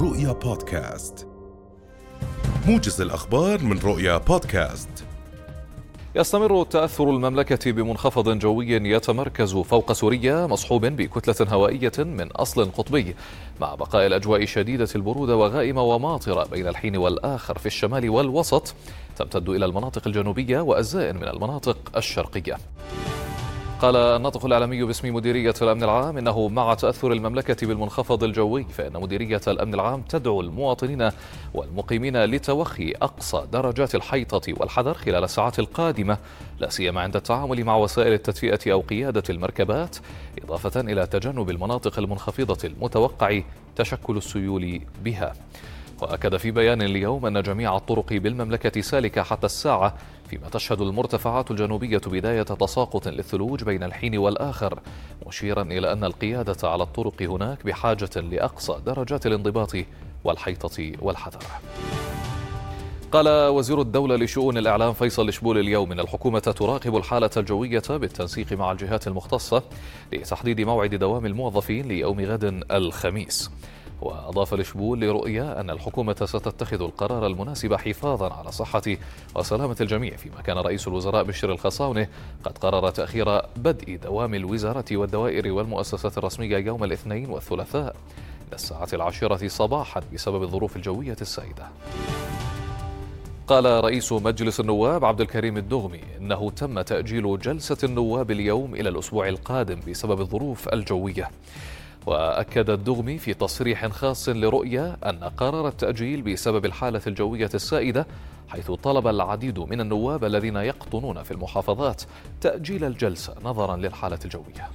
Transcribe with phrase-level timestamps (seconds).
[0.00, 1.26] رؤيا بودكاست.
[2.66, 4.88] موجز الأخبار من رؤيا بودكاست.
[6.14, 13.14] يستمر تأثر المملكة بمنخفض جوي يتمركز فوق سوريا مصحوب بكتلة هوائية من أصل قطبي
[13.60, 18.74] مع بقاء الأجواء شديدة البرودة وغائمة وماطرة بين الحين والآخر في الشمال والوسط
[19.16, 22.56] تمتد إلى المناطق الجنوبية وأجزاء من المناطق الشرقية.
[23.82, 29.40] قال الناطق الإعلامي باسم مديرية الأمن العام إنه مع تأثر المملكة بالمنخفض الجوي فإن مديرية
[29.48, 31.10] الأمن العام تدعو المواطنين
[31.54, 36.18] والمقيمين لتوخي أقصى درجات الحيطة والحذر خلال الساعات القادمة
[36.58, 39.96] لا سيما عند التعامل مع وسائل التدفئة أو قيادة المركبات
[40.44, 43.40] إضافة إلى تجنب المناطق المنخفضة المتوقع
[43.76, 45.32] تشكل السيول بها.
[46.02, 49.94] وأكد في بيان اليوم أن جميع الطرق بالمملكة سالكة حتى الساعة
[50.28, 54.80] فيما تشهد المرتفعات الجنوبية بداية تساقط للثلوج بين الحين والآخر
[55.26, 59.76] مشيرا إلى أن القيادة على الطرق هناك بحاجة لأقصى درجات الانضباط
[60.24, 61.44] والحيطة والحذر.
[63.12, 68.72] قال وزير الدولة لشؤون الإعلام فيصل شبول اليوم إن الحكومة تراقب الحالة الجوية بالتنسيق مع
[68.72, 69.62] الجهات المختصة
[70.12, 73.50] لتحديد موعد دوام الموظفين ليوم غد الخميس.
[74.02, 78.82] وأضاف الشبول لرؤية أن الحكومة ستتخذ القرار المناسب حفاظا على صحة
[79.36, 82.08] وسلامة الجميع فيما كان رئيس الوزراء بشر الخصاونة
[82.44, 87.96] قد قرر تأخير بدء دوام الوزارة والدوائر والمؤسسات الرسمية يوم الاثنين والثلاثاء
[88.48, 91.66] إلى الساعة العاشرة صباحا بسبب الظروف الجوية السائدة.
[93.46, 99.28] قال رئيس مجلس النواب عبد الكريم الدغمي إنه تم تأجيل جلسة النواب اليوم إلى الأسبوع
[99.28, 101.30] القادم بسبب الظروف الجوية.
[102.06, 108.06] وأكد الدغمي في تصريح خاص لرؤيا أن قرار التأجيل بسبب الحالة الجوية السائدة
[108.48, 112.02] حيث طلب العديد من النواب الذين يقطنون في المحافظات
[112.40, 114.70] تأجيل الجلسة نظرا للحالة الجوية.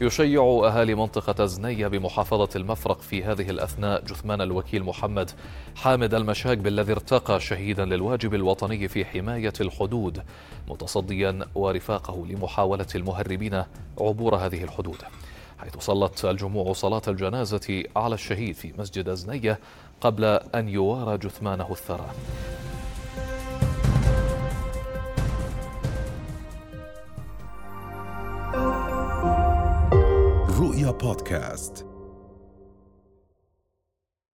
[0.00, 5.30] يشيع أهالي منطقة زنية بمحافظة المفرق في هذه الأثناء جثمان الوكيل محمد
[5.76, 10.22] حامد المشاق بالذي ارتقى شهيدا للواجب الوطني في حماية الحدود
[10.68, 13.64] متصديا ورفاقه لمحاولة المهربين
[14.00, 15.02] عبور هذه الحدود.
[15.58, 19.58] حيث صلت الجموع صلاة الجنازة على الشهيد في مسجد أزنية
[20.00, 22.10] قبل أن يوارى جثمانه الثرى.
[30.60, 31.87] رؤيا بودكاست.